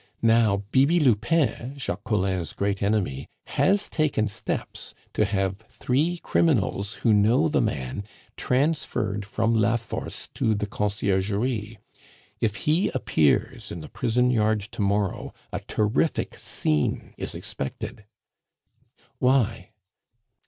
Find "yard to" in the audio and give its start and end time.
14.31-14.81